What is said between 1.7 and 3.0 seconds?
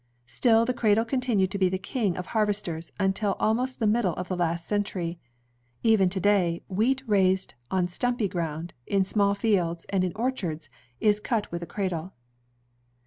king of harvesters